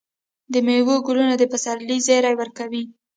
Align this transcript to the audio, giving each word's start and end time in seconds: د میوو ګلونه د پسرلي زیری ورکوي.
د 0.53 0.53
میوو 0.65 0.95
ګلونه 1.07 1.33
د 1.37 1.43
پسرلي 1.51 1.97
زیری 2.07 2.33
ورکوي. 2.37 2.83